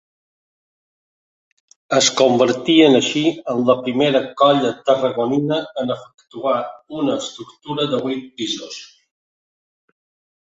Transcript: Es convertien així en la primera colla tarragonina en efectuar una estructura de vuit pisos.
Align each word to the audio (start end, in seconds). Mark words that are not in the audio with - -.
Es 1.97 2.05
convertien 2.21 2.97
així 2.99 3.21
en 3.53 3.61
la 3.67 3.75
primera 3.87 4.21
colla 4.41 4.71
tarragonina 4.87 5.59
en 5.83 5.93
efectuar 5.97 6.57
una 7.01 7.19
estructura 7.25 7.85
de 7.93 7.99
vuit 8.07 8.25
pisos. 8.41 8.81